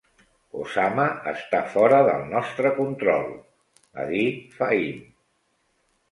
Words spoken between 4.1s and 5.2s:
dir Fahim.